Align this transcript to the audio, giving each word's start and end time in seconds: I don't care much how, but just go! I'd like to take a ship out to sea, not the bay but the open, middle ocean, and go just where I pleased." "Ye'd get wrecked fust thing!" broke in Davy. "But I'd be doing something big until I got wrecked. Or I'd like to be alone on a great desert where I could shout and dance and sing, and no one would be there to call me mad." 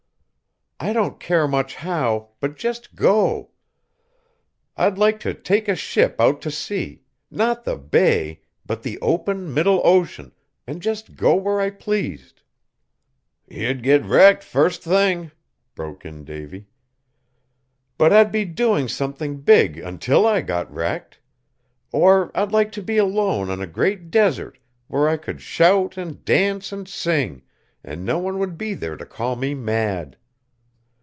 I 0.83 0.93
don't 0.93 1.19
care 1.19 1.47
much 1.47 1.75
how, 1.75 2.29
but 2.39 2.55
just 2.55 2.95
go! 2.95 3.51
I'd 4.75 4.97
like 4.97 5.19
to 5.19 5.35
take 5.35 5.67
a 5.67 5.75
ship 5.75 6.19
out 6.19 6.41
to 6.41 6.49
sea, 6.49 7.03
not 7.29 7.65
the 7.65 7.75
bay 7.75 8.41
but 8.65 8.81
the 8.81 8.99
open, 8.99 9.53
middle 9.53 9.79
ocean, 9.83 10.31
and 10.65 10.77
go 10.79 10.79
just 10.81 11.21
where 11.21 11.61
I 11.61 11.69
pleased." 11.69 12.41
"Ye'd 13.47 13.83
get 13.83 14.03
wrecked 14.03 14.43
fust 14.43 14.81
thing!" 14.81 15.29
broke 15.75 16.03
in 16.03 16.23
Davy. 16.23 16.65
"But 17.99 18.11
I'd 18.11 18.31
be 18.31 18.43
doing 18.43 18.87
something 18.87 19.41
big 19.41 19.77
until 19.77 20.25
I 20.25 20.41
got 20.41 20.73
wrecked. 20.73 21.19
Or 21.91 22.31
I'd 22.33 22.51
like 22.51 22.71
to 22.71 22.81
be 22.81 22.97
alone 22.97 23.51
on 23.51 23.61
a 23.61 23.67
great 23.67 24.09
desert 24.09 24.57
where 24.87 25.07
I 25.07 25.17
could 25.17 25.41
shout 25.43 25.95
and 25.95 26.25
dance 26.25 26.71
and 26.71 26.87
sing, 26.89 27.43
and 27.83 28.03
no 28.03 28.17
one 28.17 28.39
would 28.39 28.57
be 28.57 28.73
there 28.73 28.97
to 28.97 29.05
call 29.05 29.35
me 29.35 29.53
mad." 29.53 30.17